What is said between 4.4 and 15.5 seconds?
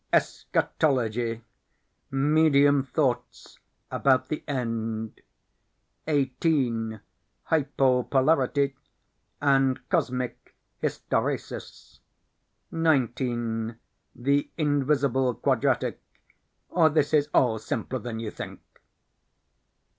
End. 18. Hypo polarity and Cosmic Hysteresis. 19. The Invisible